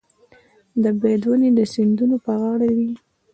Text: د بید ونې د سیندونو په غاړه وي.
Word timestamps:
د 0.83 0.85
بید 1.01 1.21
ونې 1.27 1.49
د 1.57 1.61
سیندونو 1.73 2.15
په 2.25 2.31
غاړه 2.41 2.69
وي. 2.77 2.91